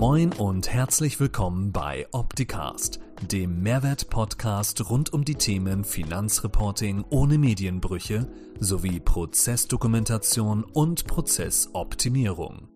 [0.00, 3.00] Moin und herzlich willkommen bei Opticast,
[3.32, 8.28] dem Mehrwert-Podcast rund um die Themen Finanzreporting ohne Medienbrüche
[8.60, 12.68] sowie Prozessdokumentation und Prozessoptimierung.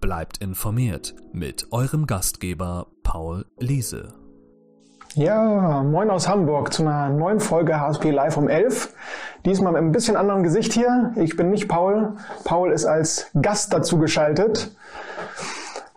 [0.00, 4.14] Bleibt informiert mit eurem Gastgeber Paul Liese.
[5.14, 8.94] Ja, moin aus Hamburg zu einer neuen Folge HSP Live um 11.
[9.44, 11.12] Diesmal mit ein bisschen anderem Gesicht hier.
[11.16, 12.14] Ich bin nicht Paul.
[12.44, 14.70] Paul ist als Gast dazu geschaltet.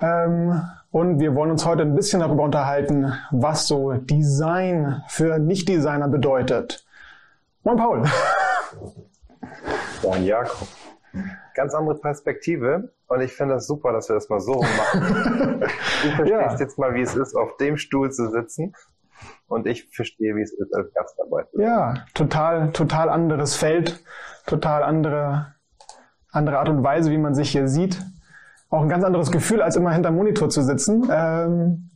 [0.02, 6.08] Ähm, und wir wollen uns heute ein bisschen darüber unterhalten, was so Design für Nicht-Designer
[6.08, 6.86] bedeutet.
[7.64, 8.04] Moin Paul.
[10.04, 10.68] Moin Jakob.
[11.54, 15.02] Ganz andere Perspektive und ich finde es das super, dass wir das mal so machen.
[15.60, 16.58] du verstehst ja.
[16.58, 18.74] jetzt mal, wie es ist, auf dem Stuhl zu sitzen
[19.48, 21.66] und ich verstehe, wie es ist, als Gast dabei zu sein.
[21.66, 24.04] Ja, total, total anderes Feld,
[24.46, 25.54] total andere,
[26.32, 28.02] andere Art und Weise, wie man sich hier sieht
[28.72, 31.08] auch ein ganz anderes Gefühl, als immer hinterm Monitor zu sitzen.
[31.12, 31.90] Ähm,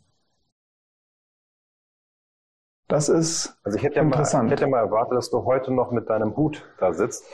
[2.87, 4.43] das ist also ich hätte interessant.
[4.43, 7.25] Mal, ich hätte mal erwartet, dass du heute noch mit deinem Hut da sitzt,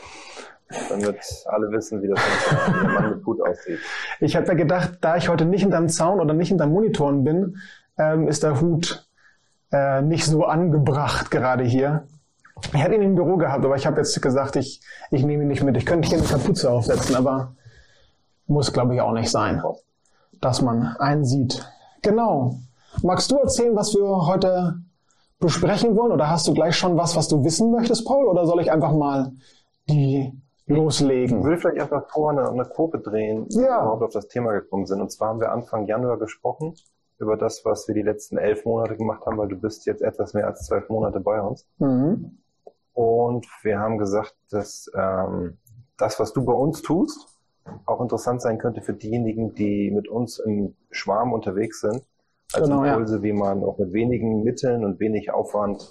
[0.89, 2.19] damit alle wissen, wie das
[2.83, 3.79] Mann mit Hut aussieht.
[4.21, 7.57] Ich habe ja gedacht, da ich heute nicht hinterm Zaun oder nicht hinterm Monitoren bin,
[7.97, 9.09] ähm, ist der Hut
[9.71, 12.07] äh, nicht so angebracht gerade hier.
[12.73, 15.49] Ich hätte ihn im Büro gehabt, aber ich habe jetzt gesagt, ich, ich nehme ihn
[15.49, 15.75] nicht mit.
[15.77, 17.55] Ich könnte hier eine Kapuze aufsetzen, aber
[18.51, 19.63] muss, glaube ich, auch nicht sein,
[20.39, 21.65] dass man einen sieht.
[22.01, 22.55] Genau.
[23.03, 24.81] Magst du erzählen, was wir heute
[25.39, 26.11] besprechen wollen?
[26.11, 28.27] Oder hast du gleich schon was, was du wissen möchtest, Paul?
[28.27, 29.31] Oder soll ich einfach mal
[29.89, 30.31] die
[30.67, 31.39] loslegen?
[31.39, 33.61] Ich will vielleicht einfach vorne eine Kurve drehen, ja.
[33.61, 35.01] wir überhaupt auf das Thema gekommen sind.
[35.01, 36.75] Und zwar haben wir Anfang Januar gesprochen
[37.17, 40.33] über das, was wir die letzten elf Monate gemacht haben, weil du bist jetzt etwas
[40.33, 41.67] mehr als zwölf Monate bei uns.
[41.77, 42.37] Mhm.
[42.93, 45.57] Und wir haben gesagt, dass ähm,
[45.97, 47.30] das, was du bei uns tust,
[47.85, 52.03] auch interessant sein könnte für diejenigen, die mit uns im Schwarm unterwegs sind,
[52.53, 53.23] als genau, Impulse, ja.
[53.23, 55.89] wie man auch mit wenigen Mitteln und wenig Aufwand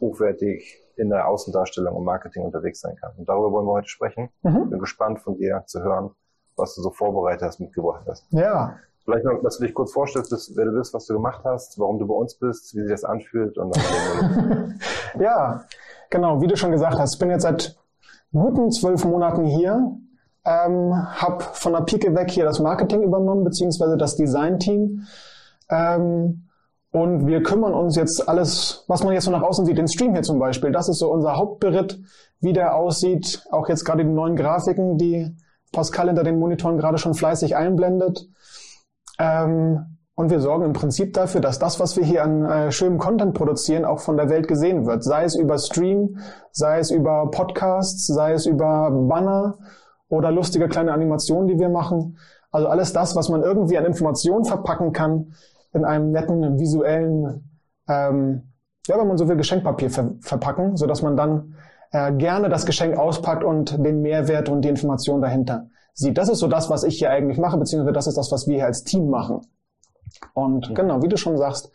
[0.00, 3.12] hochwertig in der Außendarstellung und Marketing unterwegs sein kann.
[3.16, 4.30] Und darüber wollen wir heute sprechen.
[4.42, 4.70] Mhm.
[4.70, 6.10] Bin gespannt von dir zu hören,
[6.56, 8.26] was du so vorbereitet hast, mitgebracht hast.
[8.30, 8.76] Ja.
[9.04, 11.98] Vielleicht noch, dass du dich kurz vorstellst, wer du bist, was du gemacht hast, warum
[11.98, 14.78] du bei uns bist, wie sich das anfühlt und dann
[15.20, 15.64] Ja,
[16.08, 17.76] genau, wie du schon gesagt hast, ich bin jetzt seit
[18.32, 19.96] guten zwölf Monaten hier
[20.44, 25.02] ähm, habe von der Pike weg hier das Marketing übernommen, beziehungsweise das Design-Team.
[25.70, 26.48] Ähm,
[26.90, 30.12] und wir kümmern uns jetzt alles, was man jetzt so nach außen sieht, den Stream
[30.12, 30.72] hier zum Beispiel.
[30.72, 31.98] Das ist so unser Hauptberitt,
[32.40, 33.44] wie der aussieht.
[33.50, 35.34] Auch jetzt gerade die neuen Grafiken, die
[35.72, 38.28] Pascal hinter den Monitoren gerade schon fleißig einblendet.
[39.18, 42.98] Ähm, und wir sorgen im Prinzip dafür, dass das, was wir hier an äh, schönem
[42.98, 45.02] Content produzieren, auch von der Welt gesehen wird.
[45.02, 46.18] Sei es über Stream,
[46.50, 49.56] sei es über Podcasts, sei es über Banner
[50.12, 52.18] oder lustige kleine Animationen, die wir machen.
[52.50, 55.32] Also alles das, was man irgendwie an Informationen verpacken kann,
[55.72, 57.58] in einem netten visuellen,
[57.88, 58.42] ähm,
[58.86, 61.54] ja, wenn man so will, Geschenkpapier ver verpacken, so dass man dann
[61.92, 66.18] äh, gerne das Geschenk auspackt und den Mehrwert und die Information dahinter sieht.
[66.18, 68.56] Das ist so das, was ich hier eigentlich mache, beziehungsweise das ist das, was wir
[68.56, 69.40] hier als Team machen.
[70.34, 70.74] Und ja.
[70.74, 71.72] genau, wie du schon sagst,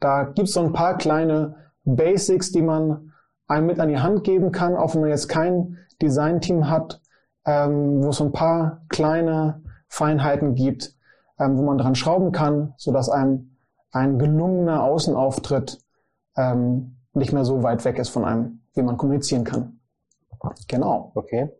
[0.00, 1.54] da gibt's so ein paar kleine
[1.84, 3.12] Basics, die man
[3.46, 7.00] einem mit an die Hand geben kann, auch wenn man jetzt kein Design-Team hat,
[7.46, 10.94] ähm, wo es so ein paar kleine Feinheiten gibt,
[11.38, 13.56] ähm, wo man dran schrauben kann, so dass einem
[13.92, 15.78] ein gelungener Außenauftritt
[16.36, 19.80] ähm, nicht mehr so weit weg ist von einem, wie man kommunizieren kann.
[20.68, 21.12] Genau.
[21.14, 21.50] Okay.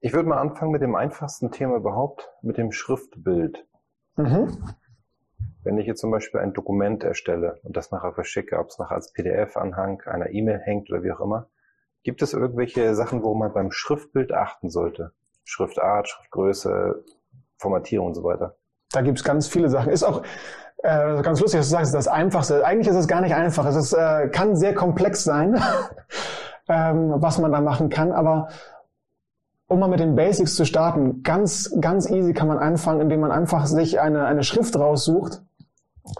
[0.00, 3.66] Ich würde mal anfangen mit dem einfachsten Thema überhaupt, mit dem Schriftbild.
[4.16, 4.56] Mhm.
[5.64, 8.94] Wenn ich jetzt zum Beispiel ein Dokument erstelle und das nachher verschicke, ob es nachher
[8.94, 11.48] als PDF-Anhang einer E-Mail hängt oder wie auch immer,
[12.02, 15.12] Gibt es irgendwelche Sachen, wo man beim Schriftbild achten sollte?
[15.44, 17.04] Schriftart, Schriftgröße,
[17.56, 18.56] Formatierung und so weiter.
[18.92, 19.90] Da gibt es ganz viele Sachen.
[19.90, 20.22] Ist auch
[20.82, 22.64] äh, ganz lustig, dass du sagst, das Einfachste.
[22.64, 23.66] Eigentlich ist es gar nicht einfach.
[23.66, 25.60] Es ist, äh, kann sehr komplex sein,
[26.68, 28.12] ähm, was man da machen kann.
[28.12, 28.48] Aber
[29.66, 33.32] um mal mit den Basics zu starten, ganz, ganz easy kann man anfangen, indem man
[33.32, 35.42] einfach sich eine, eine Schrift raussucht,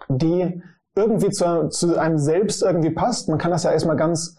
[0.09, 0.63] die
[0.95, 3.29] irgendwie zu, zu einem selbst irgendwie passt.
[3.29, 4.39] Man kann das ja erstmal ganz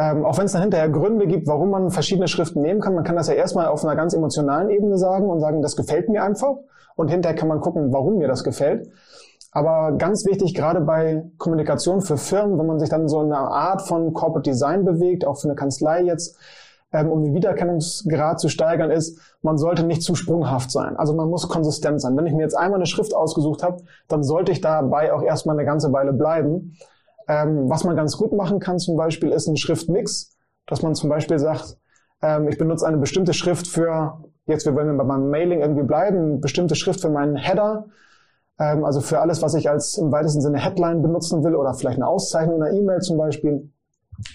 [0.00, 3.04] ähm, auch wenn es dann hinterher Gründe gibt, warum man verschiedene Schriften nehmen kann, man
[3.04, 6.24] kann das ja erstmal auf einer ganz emotionalen Ebene sagen und sagen, das gefällt mir
[6.24, 6.56] einfach.
[6.96, 8.88] Und hinterher kann man gucken, warum mir das gefällt.
[9.52, 13.82] Aber ganz wichtig, gerade bei Kommunikation für Firmen, wenn man sich dann so eine Art
[13.82, 16.38] von Corporate Design bewegt, auch für eine Kanzlei jetzt,
[16.92, 20.96] ähm, um den Wiedererkennungsgrad zu steigern, ist, man sollte nicht zu sprunghaft sein.
[20.96, 22.16] Also man muss konsistent sein.
[22.16, 25.56] Wenn ich mir jetzt einmal eine Schrift ausgesucht habe, dann sollte ich dabei auch erstmal
[25.56, 26.76] eine ganze Weile bleiben.
[27.30, 30.36] Ähm, was man ganz gut machen kann zum Beispiel ist ein Schriftmix,
[30.66, 31.76] dass man zum Beispiel sagt,
[32.22, 36.18] ähm, ich benutze eine bestimmte Schrift für, jetzt wir wollen bei meinem Mailing irgendwie bleiben,
[36.18, 37.86] eine bestimmte Schrift für meinen Header,
[38.58, 41.96] Ähm, also für alles, was ich als im weitesten Sinne Headline benutzen will oder vielleicht
[41.96, 43.70] eine Auszeichnung in einer E-Mail zum Beispiel.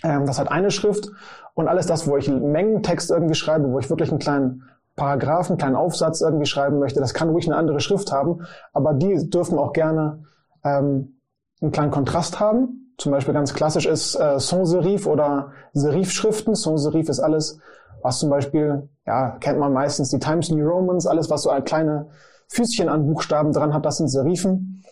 [0.04, 1.12] Ähm, das hat eine Schrift.
[1.54, 4.64] Und alles das, wo ich Mengentext irgendwie schreibe, wo ich wirklich einen kleinen
[4.96, 8.42] Paragraphen, einen kleinen Aufsatz irgendwie schreiben möchte, das kann ruhig eine andere Schrift haben.
[8.74, 10.24] Aber die dürfen auch gerne
[10.64, 11.20] ähm,
[11.62, 12.85] einen kleinen Kontrast haben.
[12.98, 16.56] Zum Beispiel ganz klassisch ist äh, Sans Serif oder Serif-Schriften.
[16.56, 17.60] Sans Serif ist alles,
[18.02, 21.64] was zum Beispiel, ja, kennt man meistens die Times New Romans, alles, was so ein
[21.64, 22.08] kleine
[22.48, 24.84] Füßchen an Buchstaben dran hat, das sind Serifen.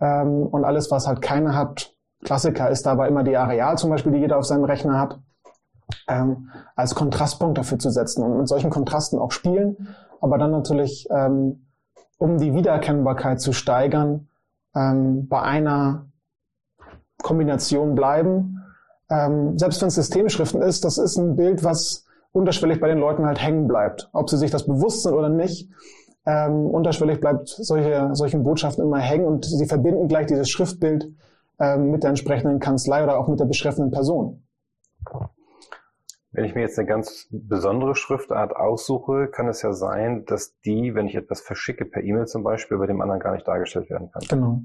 [0.00, 4.12] Ähm, und alles, was halt keine hat, Klassiker ist dabei immer die Areal zum Beispiel,
[4.12, 5.20] die jeder auf seinem Rechner hat,
[6.08, 9.88] ähm, als Kontrastpunkt dafür zu setzen und mit solchen Kontrasten auch spielen,
[10.20, 11.66] aber dann natürlich, ähm,
[12.18, 14.28] um die Wiedererkennbarkeit zu steigern,
[14.74, 16.07] ähm, bei einer
[17.22, 18.62] Kombination bleiben.
[19.10, 23.26] Ähm, selbst wenn es Systemschriften ist, das ist ein Bild, was unterschwellig bei den Leuten
[23.26, 24.08] halt hängen bleibt.
[24.12, 25.70] Ob sie sich das bewusst sind oder nicht,
[26.26, 31.10] ähm, unterschwellig bleibt solche, solchen Botschaften immer hängen und sie verbinden gleich dieses Schriftbild
[31.58, 34.44] ähm, mit der entsprechenden Kanzlei oder auch mit der betreffenden Person.
[36.30, 40.94] Wenn ich mir jetzt eine ganz besondere Schriftart aussuche, kann es ja sein, dass die,
[40.94, 44.10] wenn ich etwas verschicke per E-Mail zum Beispiel, bei dem anderen gar nicht dargestellt werden
[44.12, 44.22] kann.
[44.28, 44.60] Genau.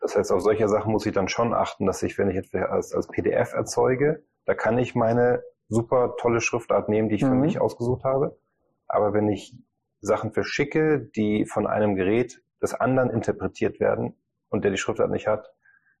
[0.00, 2.70] Das heißt, auf solche Sachen muss ich dann schon achten, dass ich, wenn ich etwas
[2.70, 7.28] als, als PDF erzeuge, da kann ich meine super tolle Schriftart nehmen, die ich mhm.
[7.28, 8.38] für mich ausgesucht habe.
[8.88, 9.54] Aber wenn ich
[10.00, 14.16] Sachen verschicke, die von einem Gerät des anderen interpretiert werden
[14.48, 15.52] und der die Schriftart nicht hat,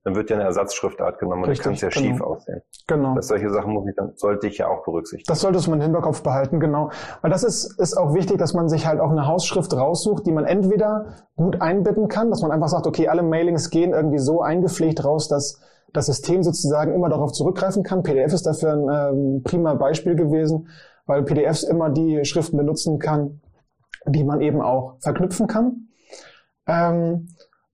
[0.02, 2.14] dann wird ja eine Ersatzschriftart genommen und Richtig, dann kann es ja genau.
[2.14, 2.62] schief aussehen.
[2.86, 3.14] Genau.
[3.14, 5.28] Das solche Sachen muss ich dann, sollte ich ja auch berücksichtigen.
[5.28, 6.90] Das sollte man im Hinterkopf behalten, genau.
[7.20, 10.32] Weil das ist, ist auch wichtig, dass man sich halt auch eine Hausschrift raussucht, die
[10.32, 14.40] man entweder gut einbetten kann, dass man einfach sagt, okay, alle Mailings gehen irgendwie so
[14.40, 15.60] eingepflegt raus, dass
[15.92, 18.02] das System sozusagen immer darauf zurückgreifen kann.
[18.02, 20.68] PDF ist dafür ein ähm, prima Beispiel gewesen,
[21.04, 23.40] weil PDFs immer die Schriften benutzen kann,
[24.06, 25.88] die man eben auch verknüpfen kann.
[26.66, 27.28] Ähm,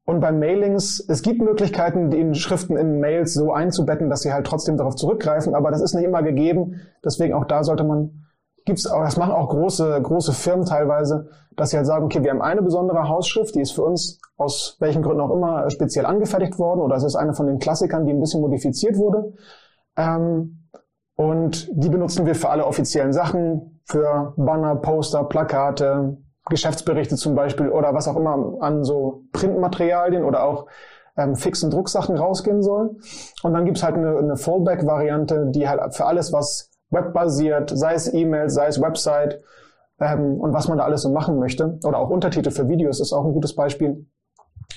[0.06, 4.47] und bei Mailings, es gibt Möglichkeiten, die Schriften in Mails so einzubetten, dass sie halt
[4.47, 6.81] trotzdem darauf zurückgreifen, aber das ist nicht immer gegeben.
[7.05, 8.26] Deswegen auch da sollte man,
[8.64, 12.31] gibt's auch, das machen auch große, große Firmen teilweise, dass sie halt sagen, okay, wir
[12.31, 16.56] haben eine besondere Hausschrift, die ist für uns aus welchen Gründen auch immer speziell angefertigt
[16.56, 19.32] worden oder es ist eine von den Klassikern, die ein bisschen modifiziert wurde.
[19.97, 20.69] Ähm,
[21.17, 27.69] und die benutzen wir für alle offiziellen Sachen, für Banner, Poster, Plakate, Geschäftsberichte zum Beispiel
[27.69, 30.67] oder was auch immer an so Printmaterialien oder auch
[31.17, 32.97] ähm, fixen Drucksachen rausgehen soll.
[33.43, 38.13] Und dann gibt's halt eine, eine Fallback-Variante, die halt für alles, was webbasiert, sei es
[38.13, 39.41] E-Mail, sei es Website
[40.01, 43.13] ähm, und was man da alles so machen möchte, oder auch Untertitel für Videos ist
[43.13, 44.07] auch ein gutes Beispiel,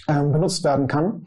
[0.08, 1.26] ähm, benutzt werden kann.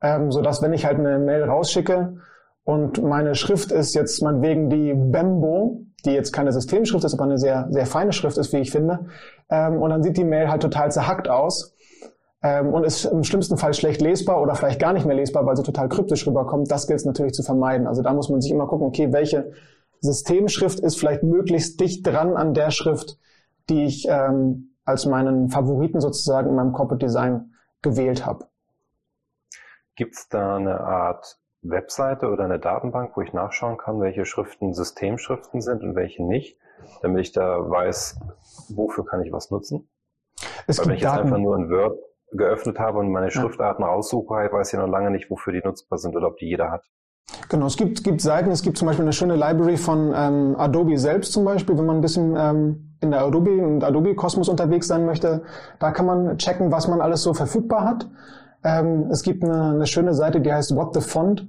[0.00, 2.16] Ähm, so dass wenn ich halt eine Mail rausschicke
[2.64, 7.38] und meine Schrift ist jetzt meinetwegen die Bembo, die jetzt keine Systemschrift ist, aber eine
[7.38, 9.06] sehr, sehr feine Schrift ist, wie ich finde.
[9.50, 11.74] Ähm, und dann sieht die Mail halt total zerhackt aus
[12.42, 15.56] ähm, und ist im schlimmsten Fall schlecht lesbar oder vielleicht gar nicht mehr lesbar, weil
[15.56, 16.70] sie total kryptisch rüberkommt.
[16.70, 17.86] Das gilt es natürlich zu vermeiden.
[17.86, 19.52] Also da muss man sich immer gucken, okay, welche
[20.00, 23.18] Systemschrift ist vielleicht möglichst dicht dran an der Schrift,
[23.70, 28.46] die ich ähm, als meinen Favoriten sozusagen in meinem Corporate Design gewählt habe.
[29.96, 34.74] Gibt es da eine Art Webseite oder eine Datenbank, wo ich nachschauen kann, welche Schriften
[34.74, 36.58] Systemschriften sind und welche nicht,
[37.02, 38.20] damit ich da weiß,
[38.68, 39.88] wofür kann ich was nutzen.
[40.66, 41.98] Es Weil wenn ich jetzt Daten einfach nur ein Word
[42.32, 43.90] geöffnet habe und meine Schriftarten ja.
[43.90, 46.84] raussuche, weiß ich noch lange nicht, wofür die nutzbar sind oder ob die jeder hat.
[47.48, 50.98] Genau, es gibt, gibt Seiten, es gibt zum Beispiel eine schöne Library von ähm, Adobe
[50.98, 54.88] selbst zum Beispiel, wenn man ein bisschen ähm, in der Adobe und Adobe Kosmos unterwegs
[54.88, 55.42] sein möchte,
[55.78, 58.08] da kann man checken, was man alles so verfügbar hat.
[58.64, 61.46] Ähm, es gibt eine, eine, schöne Seite, die heißt What the Font,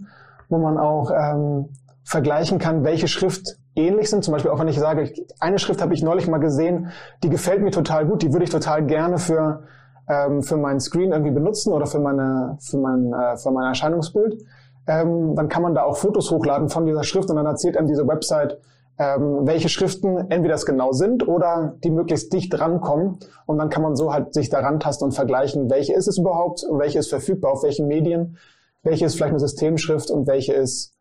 [0.50, 1.69] wo man auch ähm,
[2.03, 4.24] vergleichen kann, welche Schrift ähnlich sind.
[4.24, 6.91] Zum Beispiel auch wenn ich sage, eine Schrift habe ich neulich mal gesehen,
[7.24, 9.63] die gefällt mir total gut, die würde ich total gerne für
[10.07, 14.43] ähm, für meinen Screen irgendwie benutzen oder für meine für mein äh, für mein Erscheinungsbild.
[14.88, 17.88] Ähm, dann kann man da auch Fotos hochladen von dieser Schrift und dann erzählt einem
[17.88, 18.60] diese Website,
[18.98, 23.20] ähm, welche Schriften entweder das genau sind oder die möglichst dicht rankommen.
[23.46, 26.64] Und dann kann man so halt sich daran tasten und vergleichen, welche ist es überhaupt
[26.64, 28.38] und welche ist verfügbar auf welchen Medien,
[28.84, 30.94] welche ist vielleicht eine Systemschrift und welche ist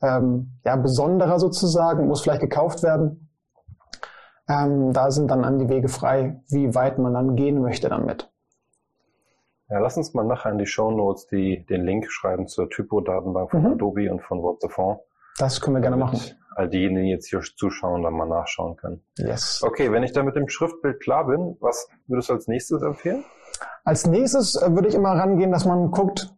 [0.00, 3.28] ähm, ja besonderer sozusagen, muss vielleicht gekauft werden.
[4.48, 8.28] Ähm, da sind dann an die Wege frei, wie weit man dann gehen möchte damit.
[9.68, 13.50] Ja, lass uns mal nachher in die Show Notes die, den Link schreiben zur Typo-Datenbank
[13.50, 13.72] von mhm.
[13.72, 15.00] Adobe und von What the Font.
[15.38, 16.20] Das können wir gerne machen
[16.56, 19.02] all diejenigen, die jetzt hier zuschauen, dann mal nachschauen können.
[19.18, 19.62] Yes.
[19.64, 23.24] Okay, wenn ich da mit dem Schriftbild klar bin, was würdest du als nächstes empfehlen?
[23.84, 26.32] Als nächstes äh, würde ich immer rangehen, dass man guckt,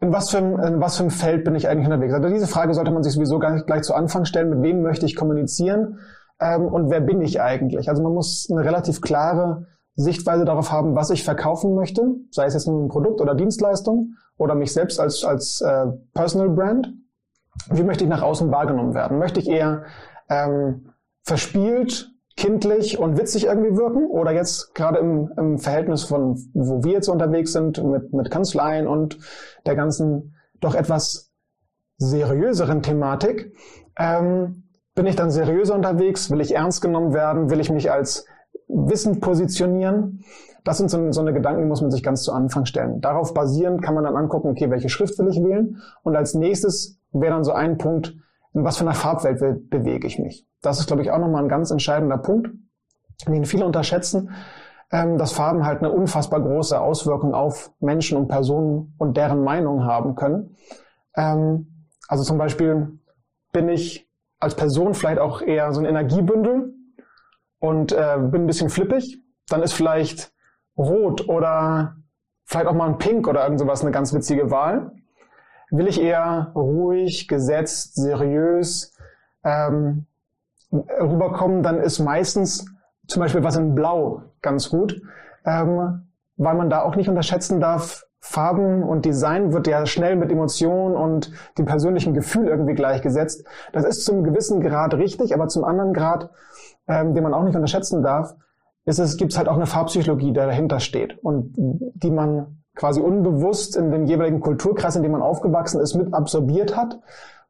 [0.00, 2.14] in was für, ein, in was für ein Feld bin ich eigentlich unterwegs?
[2.14, 4.50] Also diese Frage sollte man sich sowieso gar nicht gleich zu Anfang stellen.
[4.50, 5.98] Mit wem möchte ich kommunizieren?
[6.40, 7.88] Ähm, und wer bin ich eigentlich?
[7.88, 9.66] Also man muss eine relativ klare
[9.96, 14.54] Sichtweise darauf haben, was ich verkaufen möchte, sei es jetzt ein Produkt oder Dienstleistung oder
[14.54, 16.92] mich selbst als, als äh, Personal Brand.
[17.70, 19.18] Wie möchte ich nach außen wahrgenommen werden?
[19.18, 19.84] Möchte ich eher
[20.28, 26.84] ähm, verspielt, kindlich und witzig irgendwie wirken oder jetzt gerade im, im Verhältnis von, wo
[26.84, 29.18] wir jetzt unterwegs sind mit, mit Kanzleien und
[29.66, 31.32] der ganzen doch etwas
[31.96, 33.52] seriöseren Thematik,
[33.98, 36.30] ähm, bin ich dann seriöser unterwegs?
[36.30, 37.50] Will ich ernst genommen werden?
[37.50, 38.24] Will ich mich als
[38.68, 40.24] wissend positionieren?
[40.64, 43.00] Das sind so, so eine Gedanken, die muss man sich ganz zu Anfang stellen.
[43.00, 45.80] Darauf basierend kann man dann angucken, okay, welche Schrift will ich wählen?
[46.02, 48.14] Und als nächstes wäre dann so ein Punkt,
[48.54, 50.46] in was für einer Farbwelt bewege ich mich?
[50.62, 52.50] Das ist, glaube ich, auch nochmal ein ganz entscheidender Punkt,
[53.26, 54.30] den viele unterschätzen,
[54.90, 59.84] ähm, dass Farben halt eine unfassbar große Auswirkung auf Menschen und Personen und deren Meinung
[59.84, 60.56] haben können.
[61.14, 62.98] Ähm, also zum Beispiel
[63.52, 64.08] bin ich
[64.40, 66.74] als Person vielleicht auch eher so ein Energiebündel
[67.58, 70.32] und äh, bin ein bisschen flippig, dann ist vielleicht
[70.76, 71.96] Rot oder
[72.44, 74.92] vielleicht auch mal ein Pink oder irgend sowas eine ganz witzige Wahl.
[75.70, 78.94] Will ich eher ruhig, gesetzt, seriös
[79.44, 80.06] ähm,
[80.72, 82.66] rüberkommen, dann ist meistens
[83.06, 85.00] zum Beispiel was in Blau ganz gut,
[85.44, 90.30] ähm, weil man da auch nicht unterschätzen darf, Farben und Design wird ja schnell mit
[90.30, 93.46] Emotionen und dem persönlichen Gefühl irgendwie gleichgesetzt.
[93.72, 96.30] Das ist zum gewissen Grad richtig, aber zum anderen Grad,
[96.88, 98.34] ähm, den man auch nicht unterschätzen darf,
[98.84, 103.00] ist es, gibt es halt auch eine Farbpsychologie, die dahinter steht und die man quasi
[103.00, 107.00] unbewusst in dem jeweiligen Kulturkreis, in dem man aufgewachsen ist, mit absorbiert hat.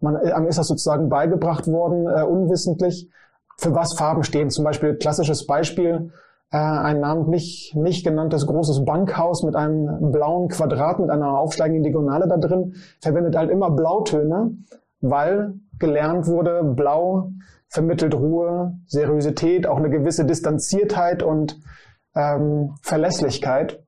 [0.00, 3.10] Man einem ist das sozusagen beigebracht worden, äh, unwissentlich,
[3.58, 4.48] für was Farben stehen.
[4.48, 6.12] Zum Beispiel klassisches Beispiel,
[6.50, 12.26] äh, ein namentlich nicht genanntes großes Bankhaus mit einem blauen Quadrat mit einer aufsteigenden Diagonale
[12.26, 14.52] da drin verwendet halt immer Blautöne,
[15.00, 17.32] weil gelernt wurde, blau
[17.68, 21.60] vermittelt Ruhe, Seriosität, auch eine gewisse Distanziertheit und
[22.14, 23.84] ähm, Verlässlichkeit.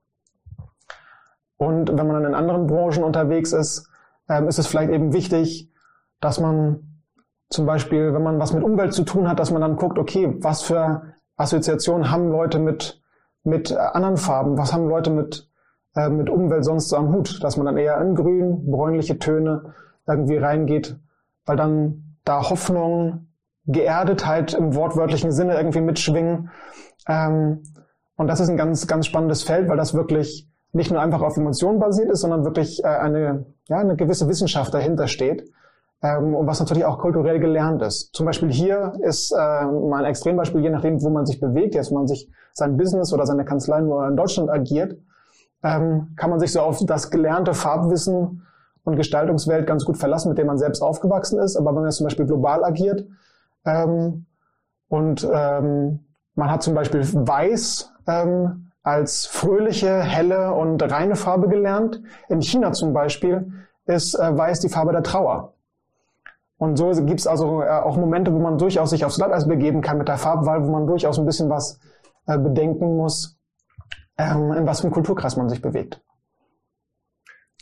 [1.61, 3.87] Und wenn man dann in anderen Branchen unterwegs ist,
[4.31, 5.71] ähm, ist es vielleicht eben wichtig,
[6.19, 7.03] dass man
[7.51, 10.35] zum Beispiel, wenn man was mit Umwelt zu tun hat, dass man dann guckt, okay,
[10.41, 11.03] was für
[11.37, 13.03] Assoziationen haben Leute mit,
[13.45, 14.57] mit äh, anderen Farben?
[14.57, 15.51] Was haben Leute mit,
[15.95, 17.45] äh, mit Umwelt sonst so am Hut?
[17.45, 19.75] Dass man dann eher in grün, bräunliche Töne
[20.09, 20.97] irgendwie reingeht,
[21.45, 23.27] weil dann da Hoffnung,
[23.67, 26.49] Geerdetheit im wortwörtlichen Sinne irgendwie mitschwingen.
[27.07, 27.65] Ähm,
[28.17, 31.37] und das ist ein ganz, ganz spannendes Feld, weil das wirklich nicht nur einfach auf
[31.37, 35.51] Emotionen basiert ist, sondern wirklich äh, eine, ja, eine gewisse Wissenschaft dahinter steht
[36.03, 38.15] ähm, und was natürlich auch kulturell gelernt ist.
[38.15, 41.91] Zum Beispiel hier ist äh, mal ein Extrembeispiel, je nachdem, wo man sich bewegt, jetzt
[41.91, 44.97] wo man sich sein Business oder seine Kanzlei nur in Deutschland agiert,
[45.63, 48.47] ähm, kann man sich so auf das gelernte Farbwissen
[48.85, 51.57] und Gestaltungswelt ganz gut verlassen, mit dem man selbst aufgewachsen ist.
[51.57, 53.07] Aber wenn man jetzt zum Beispiel global agiert
[53.67, 54.27] ähm,
[54.89, 56.01] und ähm,
[56.35, 62.03] man hat zum Beispiel Weiß ähm, als fröhliche, helle und reine Farbe gelernt.
[62.29, 63.53] In China zum Beispiel
[63.87, 65.55] ist äh, Weiß die Farbe der Trauer.
[66.57, 69.81] Und so gibt es also äh, auch Momente, wo man durchaus sich aufs Glatteis begeben
[69.81, 71.81] kann mit der Farbwahl, wo man durchaus ein bisschen was
[72.27, 73.39] äh, bedenken muss,
[74.19, 76.03] ähm, in was für einem Kulturkreis man sich bewegt.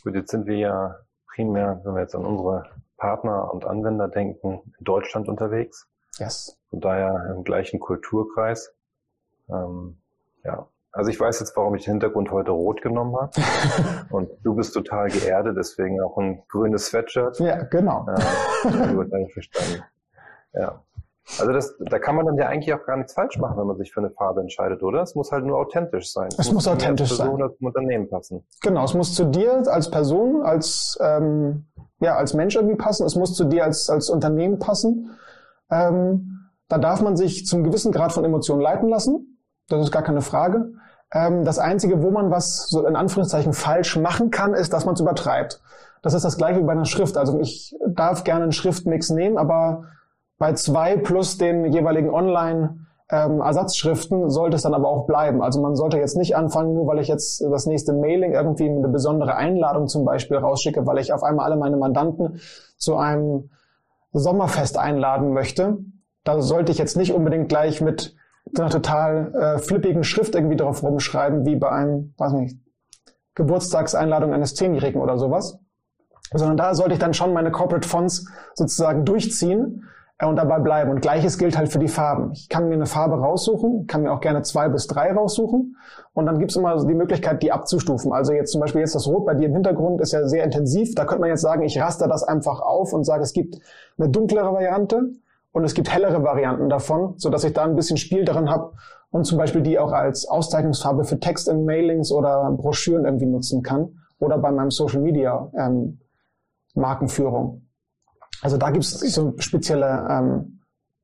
[0.03, 0.97] Gut, jetzt sind wir ja
[1.33, 2.65] primär, wenn wir jetzt an unsere
[2.97, 5.89] Partner und Anwender denken, in Deutschland unterwegs.
[6.19, 6.59] Yes.
[6.71, 8.75] Von daher im gleichen Kulturkreis.
[9.49, 9.99] Ähm,
[10.45, 13.31] ja, also ich weiß jetzt, warum ich den Hintergrund heute rot genommen habe.
[14.11, 17.39] Und du bist total geerdet, deswegen auch ein grünes Sweatshirt.
[17.41, 18.07] Ja, genau.
[18.65, 19.83] Ja, gut, verstanden.
[20.55, 20.83] Ja.
[21.39, 23.77] Also das, da kann man dann ja eigentlich auch gar nichts falsch machen, wenn man
[23.77, 25.03] sich für eine Farbe entscheidet, oder?
[25.03, 26.29] Es muss halt nur authentisch sein.
[26.29, 27.29] Es, es muss, muss authentisch sein.
[27.29, 28.47] Person, zum Unternehmen passen.
[28.63, 31.67] Genau, es muss zu dir als Person, als ähm,
[32.01, 33.05] ja als Mensch irgendwie passen.
[33.05, 35.11] Es muss zu dir als als Unternehmen passen.
[35.71, 39.39] Ähm, da darf man sich zum gewissen Grad von Emotionen leiten lassen.
[39.69, 40.73] Das ist gar keine Frage.
[41.13, 44.95] Ähm, das Einzige, wo man was so in Anführungszeichen falsch machen kann, ist, dass man
[44.95, 45.61] es übertreibt.
[46.03, 47.17] Das ist das gleiche wie bei einer Schrift.
[47.17, 49.85] Also ich darf gerne einen Schriftmix nehmen, aber
[50.39, 55.43] bei zwei plus den jeweiligen Online ähm, Ersatzschriften sollte es dann aber auch bleiben.
[55.43, 58.89] Also man sollte jetzt nicht anfangen, nur weil ich jetzt das nächste Mailing irgendwie eine
[58.89, 62.41] besondere Einladung zum Beispiel rausschicke, weil ich auf einmal alle meine Mandanten
[62.77, 63.51] zu einem
[64.13, 65.79] Sommerfest einladen möchte.
[66.25, 68.15] Da sollte ich jetzt nicht unbedingt gleich mit
[68.57, 72.59] einer total äh, flippigen Schrift irgendwie drauf rumschreiben, wie bei einem, weiß nicht,
[73.35, 75.59] Geburtstagseinladung eines Zehnjährigen oder sowas.
[76.33, 79.85] Sondern da sollte ich dann schon meine Corporate Fonts sozusagen durchziehen
[80.19, 80.91] äh, und dabei bleiben.
[80.91, 82.33] Und gleiches gilt halt für die Farben.
[82.33, 85.77] Ich kann mir eine Farbe raussuchen, kann mir auch gerne zwei bis drei raussuchen.
[86.13, 88.13] Und dann gibt's immer die Möglichkeit, die abzustufen.
[88.13, 90.95] Also jetzt zum Beispiel jetzt das Rot bei dir im Hintergrund ist ja sehr intensiv.
[90.95, 93.57] Da könnte man jetzt sagen, ich raster das einfach auf und sage, es gibt
[93.99, 95.13] eine dunklere Variante
[95.53, 98.73] und es gibt hellere Varianten davon, so dass ich da ein bisschen Spiel darin habe
[99.11, 103.63] und zum Beispiel die auch als Auszeichnungsfarbe für Text in Mailings oder Broschüren irgendwie nutzen
[103.63, 106.01] kann oder bei meinem Social Media ähm,
[106.75, 107.67] Markenführung.
[108.43, 110.61] Also da gibt es so spezielle ähm,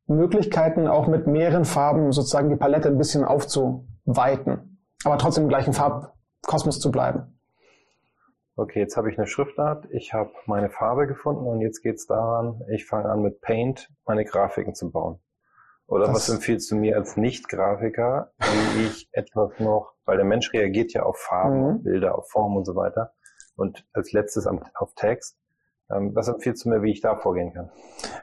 [0.07, 5.73] Möglichkeiten, auch mit mehreren Farben sozusagen die Palette ein bisschen aufzuweiten, aber trotzdem im gleichen
[5.73, 7.34] Farbkosmos zu bleiben.
[8.57, 12.07] Okay, jetzt habe ich eine Schriftart, ich habe meine Farbe gefunden und jetzt geht es
[12.07, 15.19] daran, ich fange an mit Paint meine Grafiken zu bauen.
[15.87, 20.53] Oder das was empfiehlst du mir als Nicht-Grafiker, wie ich etwas noch, weil der Mensch
[20.53, 21.83] reagiert ja auf Farben, mhm.
[21.83, 23.13] Bilder, auf Formen und so weiter.
[23.57, 25.37] Und als letztes auf Text.
[25.91, 27.71] Ähm, was empfiehlst du mir, wie ich da vorgehen kann?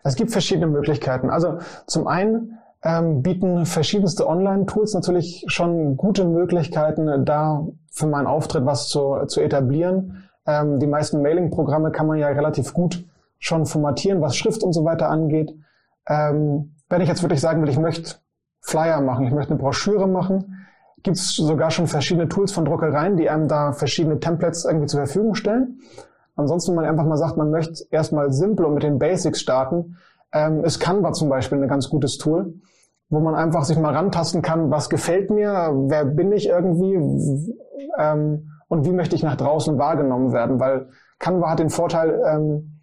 [0.04, 1.30] Es gibt verschiedene Möglichkeiten.
[1.30, 8.66] Also zum einen ähm, bieten verschiedenste Online-Tools natürlich schon gute Möglichkeiten, da für meinen Auftritt
[8.66, 10.24] was zu, zu etablieren.
[10.48, 13.06] Ähm, die meisten Mailing-Programme kann man ja relativ gut
[13.38, 15.54] schon formatieren, was Schrift und so weiter angeht.
[16.08, 18.16] Ähm, wenn ich jetzt wirklich sagen will, ich möchte
[18.62, 20.66] Flyer machen, ich möchte eine Broschüre machen,
[21.04, 25.02] gibt es sogar schon verschiedene Tools von Druckereien, die einem da verschiedene Templates irgendwie zur
[25.02, 25.80] Verfügung stellen.
[26.36, 29.98] Ansonsten, wenn man einfach mal sagt, man möchte erstmal simpel und mit den Basics starten,
[30.34, 32.54] ähm, ist Canva zum Beispiel ein ganz gutes Tool,
[33.10, 36.96] wo man einfach sich mal rantasten kann, was gefällt mir, wer bin ich irgendwie
[37.98, 42.82] ähm, und wie möchte ich nach draußen wahrgenommen werden, weil Canva hat den Vorteil, ähm,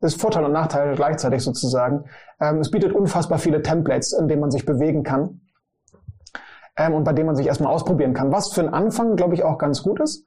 [0.00, 2.04] ist Vorteil und Nachteil gleichzeitig sozusagen.
[2.40, 5.40] Ähm, es bietet unfassbar viele Templates, in denen man sich bewegen kann
[6.76, 8.32] ähm, und bei denen man sich erstmal ausprobieren kann.
[8.32, 10.24] Was für einen Anfang, glaube ich, auch ganz gut ist,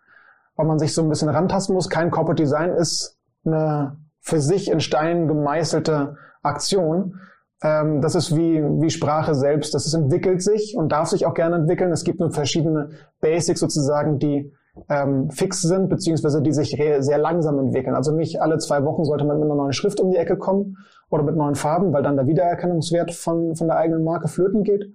[0.56, 1.90] weil man sich so ein bisschen rantasten muss.
[1.90, 7.20] Kein Corporate Design ist eine für sich in Stein gemeißelte Aktion.
[7.64, 9.74] Ähm, das ist wie, wie Sprache selbst.
[9.74, 11.92] Das ist, entwickelt sich und darf sich auch gerne entwickeln.
[11.92, 14.54] Es gibt nur verschiedene Basics sozusagen, die
[14.90, 17.96] ähm, fix sind, beziehungsweise die sich sehr langsam entwickeln.
[17.96, 20.78] Also nicht alle zwei Wochen sollte man mit einer neuen Schrift um die Ecke kommen
[21.10, 24.94] oder mit neuen Farben, weil dann der Wiedererkennungswert von, von der eigenen Marke flöten geht.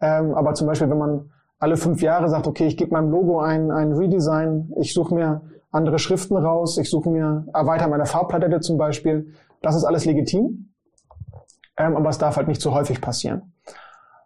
[0.00, 3.40] Ähm, aber zum Beispiel, wenn man alle fünf Jahre sagt, okay, ich gebe meinem Logo
[3.40, 5.42] ein, ein Redesign, ich suche mir
[5.74, 10.70] andere Schriften raus, ich suche mir, erweitere meine Farbpalette zum Beispiel, das ist alles legitim.
[11.76, 13.52] Ähm, aber es darf halt nicht zu häufig passieren.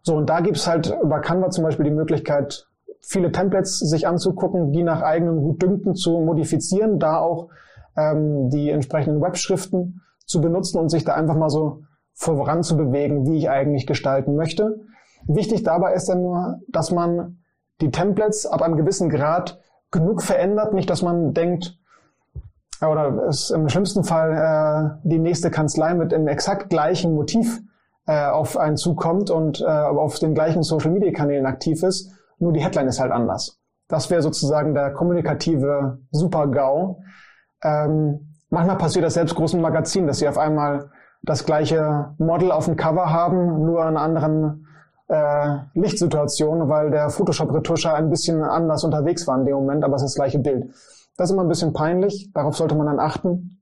[0.02, 2.66] So, und da gibt es halt über Canva zum Beispiel die Möglichkeit,
[3.00, 7.48] viele Templates sich anzugucken, die nach eigenem Gutdünken zu modifizieren, da auch
[7.96, 11.82] ähm, die entsprechenden Webschriften zu benutzen und sich da einfach mal so
[12.12, 14.80] voran zu bewegen, wie ich eigentlich gestalten möchte.
[15.26, 17.38] Wichtig dabei ist dann nur, dass man
[17.80, 19.58] die Templates ab einem gewissen Grad
[19.90, 21.78] genug verändert, nicht, dass man denkt,
[22.80, 27.60] oder es im schlimmsten Fall äh, die nächste Kanzlei mit dem exakt gleichen Motiv
[28.06, 32.52] äh, auf einen zukommt und äh, auf den gleichen Social Media Kanälen aktiv ist, nur
[32.52, 33.58] die Headline ist halt anders.
[33.88, 37.00] Das wäre sozusagen der kommunikative Super-GAU.
[37.62, 40.90] Ähm, manchmal passiert das selbst großen Magazinen, dass sie auf einmal
[41.22, 44.67] das gleiche Model auf dem Cover haben, nur in einer anderen
[45.08, 50.02] äh, Lichtsituation, weil der Photoshop-Retuscher ein bisschen anders unterwegs war in dem Moment, aber es
[50.02, 50.70] ist das gleiche Bild.
[51.16, 53.60] Das ist immer ein bisschen peinlich, darauf sollte man dann achten,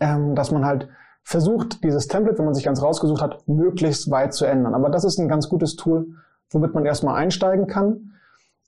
[0.00, 0.88] ähm, dass man halt
[1.24, 4.74] versucht, dieses Template, wenn man sich ganz rausgesucht hat, möglichst weit zu ändern.
[4.74, 6.08] Aber das ist ein ganz gutes Tool,
[6.50, 8.12] womit man erstmal einsteigen kann.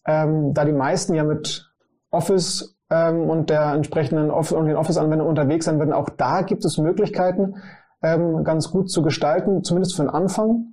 [0.07, 1.71] Ähm, da die meisten ja mit
[2.11, 6.65] Office ähm, und der entsprechenden Off und den Office-Anwendungen unterwegs sein werden, auch da gibt
[6.65, 7.57] es Möglichkeiten,
[8.03, 10.73] ähm, ganz gut zu gestalten, zumindest für den Anfang.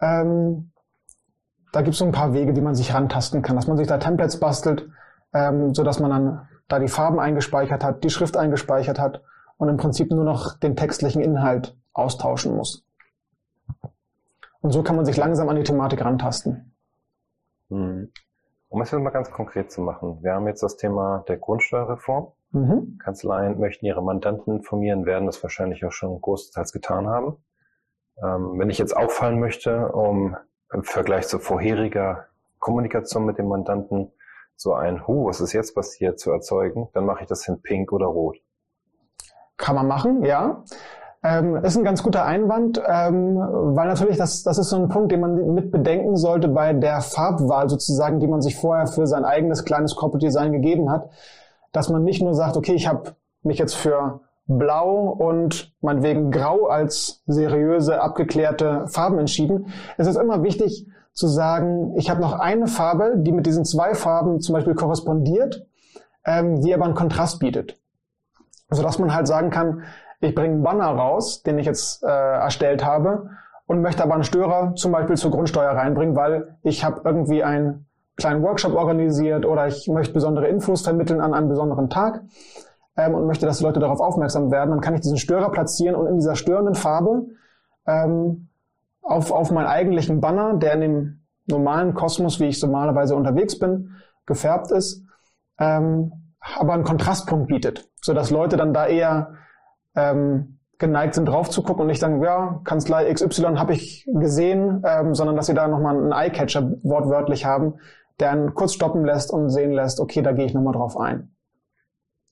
[0.00, 0.72] Ähm,
[1.72, 3.86] da gibt es so ein paar Wege, wie man sich rantasten kann, dass man sich
[3.86, 4.88] da Templates bastelt,
[5.32, 9.22] ähm, so dass man dann da die Farben eingespeichert hat, die Schrift eingespeichert hat
[9.56, 12.84] und im Prinzip nur noch den textlichen Inhalt austauschen muss.
[14.60, 16.74] Und so kann man sich langsam an die Thematik rantasten.
[17.70, 18.10] Hm.
[18.68, 22.32] Um es jetzt mal ganz konkret zu machen, wir haben jetzt das Thema der Grundsteuerreform.
[22.50, 22.98] Mhm.
[23.02, 27.36] Kanzleien möchten ihre Mandanten informieren, werden das wahrscheinlich auch schon großteils getan haben.
[28.22, 30.36] Ähm, wenn ich jetzt auffallen möchte, um
[30.72, 32.26] im Vergleich zu vorheriger
[32.58, 34.12] Kommunikation mit dem Mandanten
[34.56, 37.92] so ein Hu, was ist jetzt passiert, zu erzeugen, dann mache ich das in Pink
[37.92, 38.38] oder Rot.
[39.56, 40.64] Kann man machen, ja.
[41.22, 45.10] Ähm, ist ein ganz guter Einwand, ähm, weil natürlich das, das ist so ein Punkt,
[45.10, 49.24] den man mit bedenken sollte bei der Farbwahl sozusagen, die man sich vorher für sein
[49.24, 51.08] eigenes kleines Corporate Design gegeben hat,
[51.72, 56.66] dass man nicht nur sagt, okay, ich habe mich jetzt für Blau und meinetwegen Grau
[56.66, 59.68] als seriöse, abgeklärte Farben entschieden.
[59.96, 63.94] Es ist immer wichtig zu sagen, ich habe noch eine Farbe, die mit diesen zwei
[63.94, 65.66] Farben zum Beispiel korrespondiert,
[66.26, 67.78] ähm, die aber einen Kontrast bietet.
[68.68, 69.82] Also dass man halt sagen kann,
[70.20, 73.30] ich bringe einen Banner raus, den ich jetzt äh, erstellt habe
[73.66, 77.86] und möchte aber einen Störer zum Beispiel zur Grundsteuer reinbringen, weil ich habe irgendwie einen
[78.16, 82.22] kleinen Workshop organisiert oder ich möchte besondere Infos vermitteln an einem besonderen Tag
[82.96, 85.96] ähm, und möchte, dass die Leute darauf aufmerksam werden, dann kann ich diesen Störer platzieren
[85.96, 87.26] und in dieser störenden Farbe
[87.86, 88.48] ähm,
[89.02, 93.92] auf, auf meinen eigentlichen Banner, der in dem normalen Kosmos, wie ich normalerweise unterwegs bin,
[94.26, 95.04] gefärbt ist,
[95.58, 96.12] ähm,
[96.56, 99.34] aber einen Kontrastpunkt bietet, so dass Leute dann da eher
[99.94, 104.82] ähm, geneigt sind, drauf zu gucken und nicht sagen, ja, Kanzlei XY habe ich gesehen,
[104.86, 107.74] ähm, sondern dass sie da nochmal einen Eyecatcher wortwörtlich haben,
[108.20, 111.33] der einen kurz stoppen lässt und sehen lässt, okay, da gehe ich nochmal drauf ein.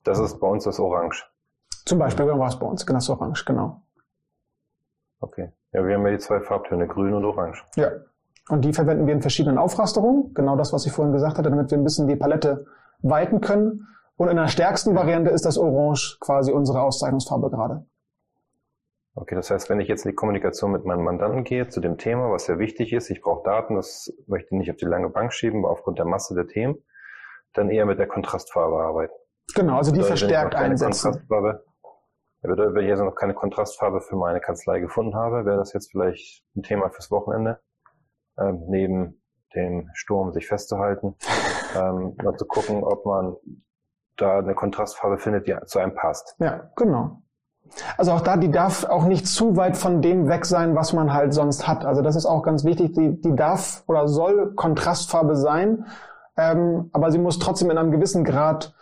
[0.04, 1.24] Das ist bei uns das Orange.
[1.84, 3.82] Zum Beispiel war es bei uns, genau das Orange, genau.
[5.20, 5.52] Okay.
[5.72, 7.64] Ja, wir haben ja die zwei Farbtöne, grün und orange.
[7.76, 7.90] Ja.
[8.48, 10.34] Und die verwenden wir in verschiedenen Aufrasterungen.
[10.34, 12.66] Genau das, was ich vorhin gesagt hatte, damit wir ein bisschen die Palette
[13.00, 13.86] weiten können.
[14.16, 17.86] Und in der stärksten Variante ist das Orange quasi unsere Auszeichnungsfarbe gerade.
[19.14, 21.98] Okay, das heißt, wenn ich jetzt in die Kommunikation mit meinem Mandanten gehe zu dem
[21.98, 25.10] Thema, was sehr wichtig ist, ich brauche Daten, das möchte ich nicht auf die lange
[25.10, 26.76] Bank schieben, aber aufgrund der Masse der Themen,
[27.52, 29.12] dann eher mit der Kontrastfarbe arbeiten.
[29.54, 31.12] Genau, also die verstärkt einsetzen.
[31.12, 31.64] Kontrastfarbe,
[32.42, 35.90] bedeutet, wenn ich jetzt noch keine Kontrastfarbe für meine Kanzlei gefunden habe, wäre das jetzt
[35.90, 37.60] vielleicht ein Thema fürs Wochenende,
[38.38, 39.22] ähm, neben
[39.54, 41.16] dem Sturm sich festzuhalten,
[41.76, 43.36] ähm, mal zu gucken, ob man
[44.16, 46.34] da eine Kontrastfarbe findet, die zu einem passt.
[46.38, 47.22] Ja, genau.
[47.96, 51.12] Also auch da, die darf auch nicht zu weit von dem weg sein, was man
[51.12, 51.86] halt sonst hat.
[51.86, 52.92] Also das ist auch ganz wichtig.
[52.92, 55.86] Die, die darf oder soll Kontrastfarbe sein,
[56.36, 58.74] ähm, aber sie muss trotzdem in einem gewissen Grad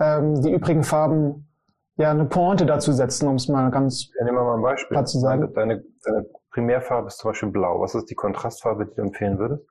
[0.00, 1.48] ähm, die übrigen Farben
[1.96, 4.94] ja eine Pointe dazu setzen, um es mal ganz ja, nehmen wir mal ein Beispiel.
[4.94, 5.52] platt zu sagen.
[5.54, 7.80] Deine, deine Primärfarbe ist zum Beispiel blau.
[7.80, 9.64] Was ist die Kontrastfarbe, die du empfehlen würdest?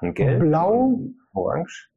[0.00, 0.40] Ein Gelb?
[0.40, 0.98] Blau?
[1.32, 1.90] Orange?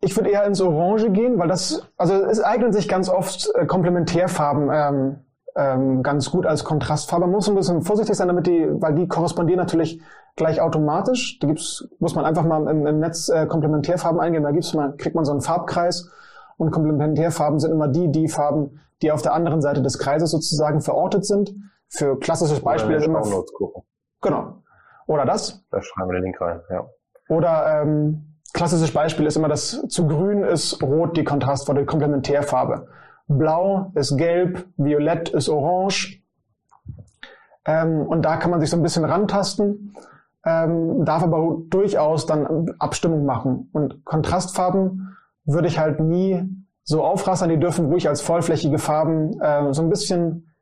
[0.00, 3.66] Ich würde eher ins Orange gehen, weil das, also es eignen sich ganz oft äh,
[3.66, 5.16] Komplementärfarben ähm,
[5.56, 7.26] ähm, ganz gut als Kontrastfarbe.
[7.26, 10.02] Man muss ein bisschen vorsichtig sein, damit die, weil die korrespondieren natürlich
[10.36, 11.38] gleich automatisch.
[11.40, 14.44] Da gibt's, muss man einfach mal im, im Netz äh, Komplementärfarben eingeben.
[14.44, 16.10] Da gibt's mal, kriegt man so einen Farbkreis
[16.56, 20.80] und Komplementärfarben sind immer die, die Farben, die auf der anderen Seite des Kreises sozusagen
[20.80, 21.54] verortet sind.
[21.88, 23.20] Für klassisches Beispiel ist immer.
[23.20, 23.82] Gucken.
[24.22, 24.62] Genau.
[25.06, 25.64] Oder das.
[25.70, 26.86] Da schreiben wir den Link rein, ja.
[27.28, 32.88] Oder ähm, klassisches Beispiel ist immer, dass zu grün ist rot die Kontrastfarbe, die Komplementärfarbe.
[33.28, 36.22] Blau ist gelb, violett ist orange.
[37.64, 39.94] Ähm, und da kann man sich so ein bisschen rantasten,
[40.44, 43.68] ähm, darf aber durchaus dann Abstimmung machen.
[43.72, 45.15] Und Kontrastfarben
[45.46, 46.44] würde ich halt nie
[46.82, 50.52] so aufrassern, die dürfen ruhig als vollflächige Farben äh, so ein bisschen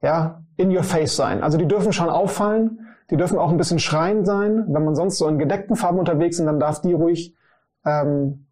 [0.00, 1.42] ja, in your face sein.
[1.42, 4.64] Also die dürfen schon auffallen, die dürfen auch ein bisschen schreiend sein.
[4.68, 7.34] Wenn man sonst so in gedeckten Farben unterwegs ist, dann darf die ruhig
[7.84, 8.46] ähm,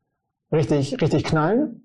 [0.52, 1.82] richtig, richtig knallen.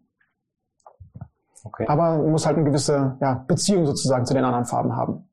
[1.64, 1.86] Okay.
[1.88, 5.30] Aber muss halt eine gewisse ja, Beziehung sozusagen zu den anderen Farben haben.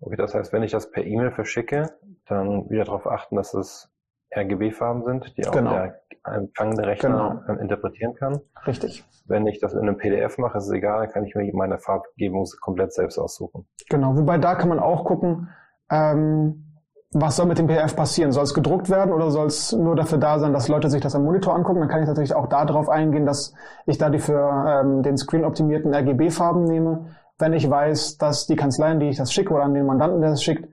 [0.00, 1.90] Okay, das heißt, wenn ich das per E-Mail verschicke,
[2.26, 3.90] dann wieder darauf achten, dass es
[4.34, 5.72] RGB-Farben sind, die auch genau.
[5.72, 7.60] der empfangende Rechner genau.
[7.60, 8.40] interpretieren kann.
[8.66, 9.04] Richtig.
[9.26, 11.78] Wenn ich das in einem PDF mache, ist es egal, dann kann ich mir meine
[11.78, 13.66] Farbgebung komplett selbst aussuchen.
[13.88, 15.48] Genau, wobei da kann man auch gucken,
[15.90, 16.64] ähm,
[17.12, 18.32] was soll mit dem PDF passieren?
[18.32, 21.14] Soll es gedruckt werden oder soll es nur dafür da sein, dass Leute sich das
[21.14, 21.80] am Monitor angucken?
[21.80, 23.54] Dann kann ich natürlich auch darauf eingehen, dass
[23.86, 27.06] ich da die für ähm, den Screen optimierten RGB-Farben nehme.
[27.38, 30.30] Wenn ich weiß, dass die Kanzleien, die ich das schicke oder an den Mandanten, der
[30.30, 30.68] das schickt,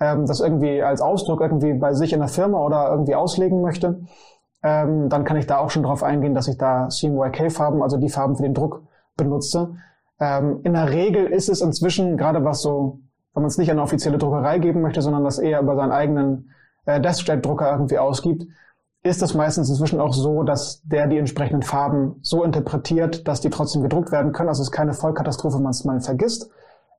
[0.00, 4.00] ähm, das irgendwie als Ausdruck irgendwie bei sich in der Firma oder irgendwie auslegen möchte,
[4.62, 8.08] ähm, dann kann ich da auch schon darauf eingehen, dass ich da CMYK-Farben, also die
[8.08, 8.82] Farben für den Druck
[9.16, 9.76] benutze.
[10.20, 13.00] Ähm, in der Regel ist es inzwischen, gerade was so,
[13.34, 15.92] wenn man es nicht an eine offizielle Druckerei geben möchte, sondern das eher über seinen
[15.92, 16.50] eigenen
[16.86, 18.46] äh, Desktop-Drucker irgendwie ausgibt,
[19.04, 23.50] ist es meistens inzwischen auch so, dass der die entsprechenden Farben so interpretiert, dass die
[23.50, 24.48] trotzdem gedruckt werden können.
[24.48, 26.50] Also es ist keine Vollkatastrophe, wenn man es mal vergisst.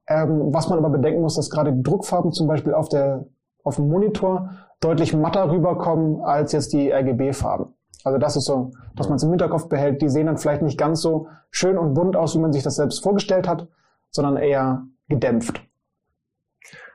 [0.09, 3.27] Ähm, was man aber bedenken muss, dass gerade die Druckfarben zum Beispiel auf, der,
[3.63, 4.49] auf dem Monitor
[4.81, 7.75] deutlich matter rüberkommen als jetzt die RGB-Farben.
[8.03, 10.01] Also das ist so, dass man es im Hinterkopf behält.
[10.01, 12.75] Die sehen dann vielleicht nicht ganz so schön und bunt aus, wie man sich das
[12.77, 13.67] selbst vorgestellt hat,
[14.09, 15.61] sondern eher gedämpft.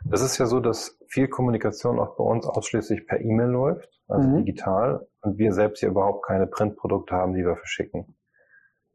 [0.04, 4.28] Das ist ja so, dass viel Kommunikation auch bei uns ausschließlich per E-Mail läuft, also
[4.28, 4.38] mhm.
[4.38, 8.16] digital, und wir selbst hier überhaupt keine Printprodukte haben, die wir verschicken.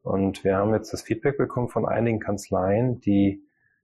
[0.01, 3.43] Und wir haben jetzt das Feedback bekommen von einigen Kanzleien, die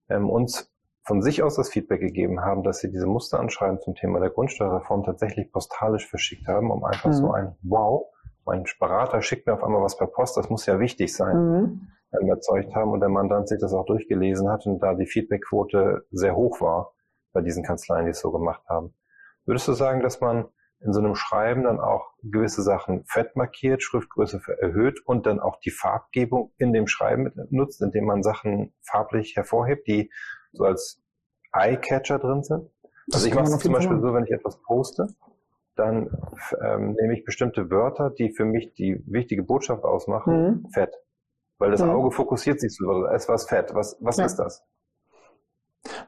[0.09, 0.71] ähm, uns
[1.03, 5.03] von sich aus das Feedback gegeben haben, dass sie diese Musteranschreiben zum Thema der Grundsteuerreform
[5.03, 7.13] tatsächlich postalisch verschickt haben, um einfach mhm.
[7.13, 8.07] so ein Wow,
[8.45, 12.27] mein Berater schickt mir auf einmal was per Post, das muss ja wichtig sein, mhm.
[12.27, 16.35] erzeugt haben und der Mandant sich das auch durchgelesen hat und da die Feedbackquote sehr
[16.35, 16.93] hoch war
[17.33, 18.93] bei diesen Kanzleien, die es so gemacht haben.
[19.45, 20.45] Würdest du sagen, dass man
[20.85, 25.59] in so einem Schreiben dann auch gewisse Sachen fett markiert, Schriftgröße erhöht und dann auch
[25.59, 30.11] die Farbgebung in dem Schreiben nutzt, indem man Sachen farblich hervorhebt, die
[30.53, 31.01] so als
[31.51, 32.69] Eye-Catcher drin sind.
[33.07, 35.07] Das also ich mache es zum Beispiel so, wenn ich etwas poste,
[35.75, 36.09] dann
[36.63, 40.69] ähm, nehme ich bestimmte Wörter, die für mich die wichtige Botschaft ausmachen, mhm.
[40.69, 40.93] fett.
[41.57, 41.89] Weil das mhm.
[41.89, 43.73] Auge fokussiert sich so, es was fett.
[43.73, 44.25] Was, was ja.
[44.25, 44.63] ist das?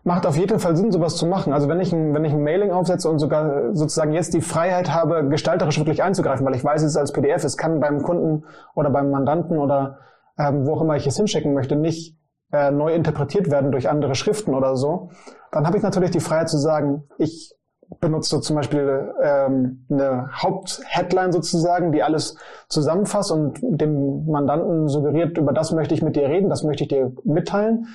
[0.08, 1.52] Macht auf jeden Fall Sinn, sowas zu machen.
[1.52, 4.94] Also wenn ich ein, wenn ich ein Mailing aufsetze und sogar sozusagen jetzt die Freiheit
[4.94, 8.46] habe, gestalterisch wirklich einzugreifen, weil ich weiß, es ist als PDF, es kann beim Kunden
[8.74, 10.00] oder beim Mandanten oder
[10.40, 12.18] ähm, wo auch immer ich es hinschicken möchte, nicht
[12.54, 15.10] äh, neu interpretiert werden durch andere Schriften oder so,
[15.52, 17.54] dann habe ich natürlich die Freiheit zu sagen, ich
[18.00, 22.38] benutze zum Beispiel ähm, eine Hauptheadline sozusagen, die alles
[22.70, 26.90] zusammenfasst und dem Mandanten suggeriert, über das möchte ich mit dir reden, das möchte ich
[26.90, 27.88] dir mitteilen.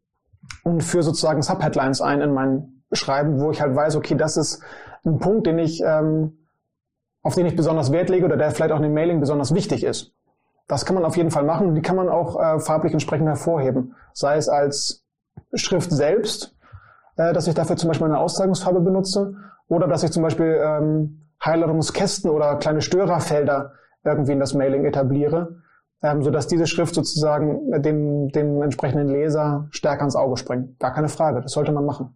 [0.64, 4.62] und für sozusagen Subheadlines ein in mein Schreiben, wo ich halt weiß, okay, das ist
[5.06, 6.38] ein Punkt, den ich, ähm,
[7.22, 9.84] auf den ich besonders Wert lege oder der vielleicht auch in dem Mailing besonders wichtig
[9.84, 10.14] ist.
[10.68, 11.76] Das kann man auf jeden Fall machen.
[11.76, 13.96] Die kann man auch äh, farblich entsprechend hervorheben.
[14.14, 15.06] Sei es als
[15.54, 16.56] Schrift selbst,
[17.16, 19.36] äh, dass ich dafür zum Beispiel eine Auszeichnungsfarbe benutze
[19.68, 25.62] oder dass ich zum Beispiel ähm, Highlightungskästen oder kleine Störerfelder irgendwie in das Mailing etabliere,
[26.02, 30.80] ähm, sodass diese Schrift sozusagen dem, dem entsprechenden Leser stärker ins Auge springt.
[30.80, 32.16] Gar keine Frage, das sollte man machen.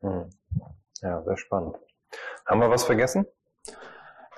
[0.00, 0.24] Hm.
[1.02, 1.76] Ja, sehr spannend.
[2.46, 3.26] Haben wir was vergessen?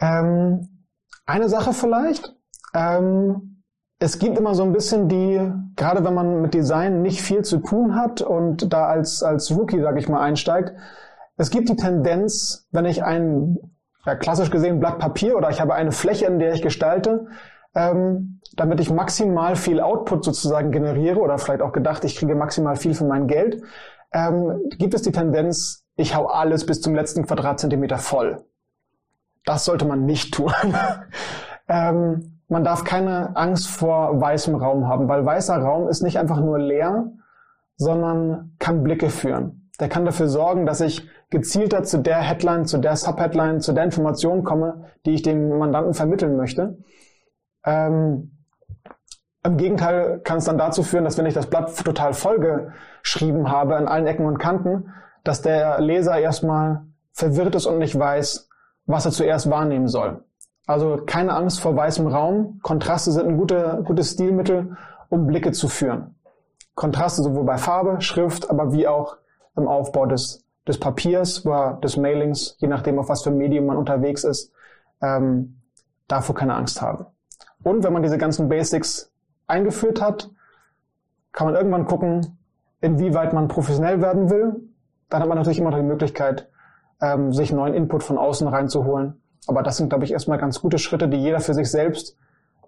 [0.01, 0.87] Ähm,
[1.27, 2.35] eine Sache vielleicht.
[2.75, 3.63] Ähm,
[3.99, 7.59] es gibt immer so ein bisschen die, gerade wenn man mit Design nicht viel zu
[7.59, 10.73] tun hat und da als, als Rookie, sag ich mal, einsteigt,
[11.37, 13.59] es gibt die Tendenz, wenn ich ein,
[14.05, 17.27] ja, klassisch gesehen, Blatt Papier oder ich habe eine Fläche, in der ich gestalte,
[17.75, 22.77] ähm, damit ich maximal viel Output sozusagen generiere oder vielleicht auch gedacht, ich kriege maximal
[22.77, 23.63] viel für mein Geld,
[24.13, 28.45] ähm, gibt es die Tendenz, ich hau alles bis zum letzten Quadratzentimeter voll.
[29.45, 30.53] Das sollte man nicht tun.
[31.69, 36.41] ähm, man darf keine Angst vor weißem Raum haben, weil weißer Raum ist nicht einfach
[36.41, 37.13] nur leer,
[37.77, 39.71] sondern kann Blicke führen.
[39.81, 43.85] Der kann dafür sorgen, dass ich gezielter zu der Headline, zu der Subheadline, zu der
[43.85, 46.79] Information komme, die ich dem Mandanten vermitteln möchte.
[47.65, 48.39] Ähm,
[49.43, 53.77] Im Gegenteil kann es dann dazu führen, dass wenn ich das Blatt total vollgeschrieben habe
[53.77, 54.93] an allen Ecken und Kanten,
[55.25, 58.49] dass der Leser erstmal verwirrt ist und nicht weiß,
[58.87, 60.23] was er zuerst wahrnehmen soll.
[60.67, 62.61] Also keine Angst vor weißem Raum.
[62.63, 64.77] Kontraste sind ein guter, gutes Stilmittel,
[65.09, 66.15] um Blicke zu führen.
[66.75, 69.17] Kontraste sowohl bei Farbe, Schrift, aber wie auch
[69.57, 73.77] im Aufbau des, des Papiers oder des Mailings, je nachdem, auf was für Medium man
[73.77, 74.53] unterwegs ist,
[75.01, 75.61] ähm,
[76.09, 77.07] davor keine Angst haben.
[77.63, 79.13] Und wenn man diese ganzen Basics
[79.47, 80.31] eingeführt hat,
[81.33, 82.39] kann man irgendwann gucken,
[82.81, 84.74] inwieweit man professionell werden will
[85.15, 86.49] dann hat man natürlich immer noch die Möglichkeit,
[87.01, 89.23] ähm, sich neuen Input von außen reinzuholen.
[89.47, 92.17] Aber das sind, glaube ich, erstmal ganz gute Schritte, die jeder für sich selbst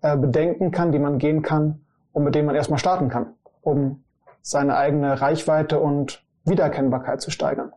[0.00, 4.04] äh, bedenken kann, die man gehen kann und mit denen man erstmal starten kann, um
[4.42, 7.72] seine eigene Reichweite und Wiedererkennbarkeit zu steigern.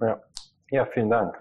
[0.00, 0.20] Ja,
[0.70, 1.36] ja vielen Dank.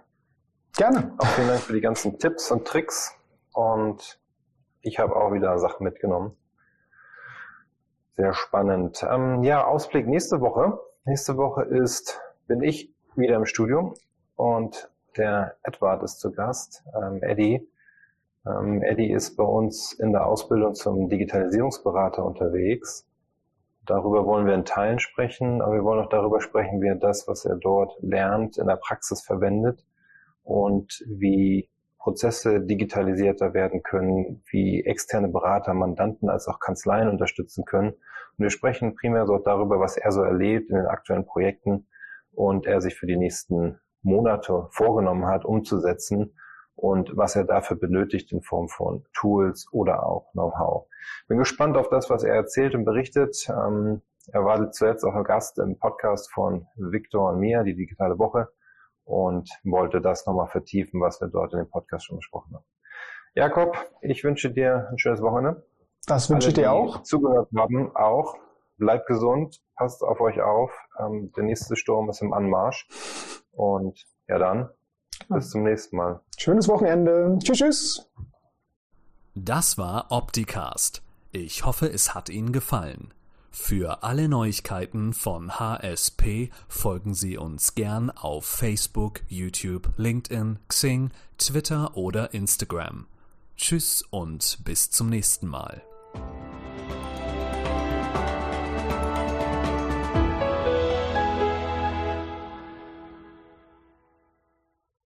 [0.75, 1.13] Gerne.
[1.19, 3.15] Auch vielen Dank für die ganzen Tipps und Tricks.
[3.53, 4.19] Und
[4.81, 6.35] ich habe auch wieder Sachen mitgenommen.
[8.15, 9.05] Sehr spannend.
[9.07, 10.79] Ähm, ja, Ausblick nächste Woche.
[11.05, 13.93] Nächste Woche ist, bin ich wieder im Studio
[14.35, 17.67] und der Edward ist zu Gast, ähm, Eddie.
[18.45, 23.07] Ähm, Eddie ist bei uns in der Ausbildung zum Digitalisierungsberater unterwegs.
[23.85, 27.27] Darüber wollen wir in Teilen sprechen, aber wir wollen auch darüber sprechen, wie er das,
[27.27, 29.85] was er dort lernt, in der Praxis verwendet
[30.43, 37.93] und wie Prozesse digitalisierter werden können, wie externe Berater, Mandanten als auch Kanzleien unterstützen können.
[38.39, 41.87] Und wir sprechen primär so darüber, was er so erlebt in den aktuellen Projekten
[42.31, 46.33] und er sich für die nächsten Monate vorgenommen hat, umzusetzen
[46.75, 50.87] und was er dafür benötigt in Form von Tools oder auch Know-how.
[51.27, 53.45] Bin gespannt auf das, was er erzählt und berichtet.
[53.49, 58.17] Ähm, er war zuletzt auch ein Gast im Podcast von Victor und mir, die digitale
[58.19, 58.47] Woche
[59.03, 62.65] und wollte das nochmal vertiefen, was wir dort in dem Podcast schon besprochen haben.
[63.33, 65.61] Jakob, ich wünsche dir ein schönes Wochenende.
[66.05, 67.03] Das wünsche ich dir auch.
[67.03, 68.35] Zugehört haben auch.
[68.77, 70.71] Bleibt gesund, passt auf euch auf.
[70.99, 72.87] Ähm, der nächste Sturm ist im Anmarsch.
[73.51, 74.69] Und ja dann,
[75.27, 76.21] bis zum nächsten Mal.
[76.37, 77.37] Schönes Wochenende.
[77.43, 78.11] Tschüss, tschüss.
[79.35, 81.01] Das war Opticast.
[81.31, 83.13] Ich hoffe, es hat Ihnen gefallen.
[83.51, 91.97] Für alle Neuigkeiten von HSP folgen Sie uns gern auf Facebook, YouTube, LinkedIn, Xing, Twitter
[91.97, 93.07] oder Instagram.
[93.57, 95.81] Tschüss und bis zum nächsten Mal.